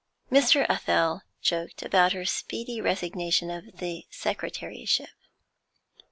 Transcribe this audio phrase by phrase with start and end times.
[0.31, 0.65] Mr.
[0.67, 5.09] Athel joked about her speedy resignation of the secretaryship.